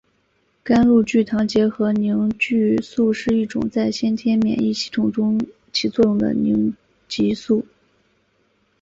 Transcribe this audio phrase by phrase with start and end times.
[0.63, 5.39] 甘露聚糖结合凝集素是一种在先天免疫系统中
[5.71, 6.75] 起作用的凝
[7.07, 7.67] 集素。